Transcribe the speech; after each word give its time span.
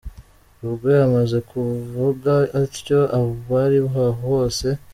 Rugwe 0.61 0.93
amaze 1.07 1.37
kuvuga 1.49 2.33
atyo, 2.61 2.99
abari 3.19 3.79
aho 3.87 4.03
bose 4.23 4.67